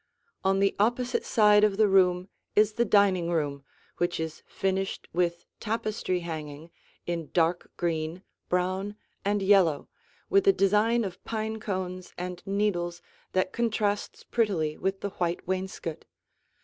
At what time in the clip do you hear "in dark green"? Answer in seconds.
7.05-8.23